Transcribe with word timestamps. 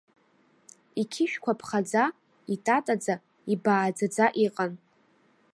Иқьышәқәа 1.01 1.59
ԥхаӡа, 1.59 2.03
итатаӡа, 2.53 3.15
ибааӡаӡа 3.53 4.25
иҟан. 4.45 4.71